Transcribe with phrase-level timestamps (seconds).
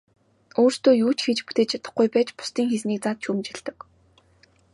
[0.61, 3.77] Өөрсдөө юу ч хийж бүтээж чадахгүй байж бусдын хийснийг зад шүүмжилдэг.